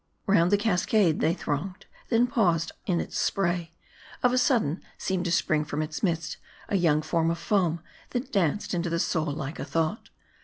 [0.25, 3.71] Round the cascade they thronged; then paused "in its spray.
[4.23, 6.37] Of a sudden, seemed to spring from its midst,
[6.69, 10.09] a young form of foam, that danced into the soul like a thought.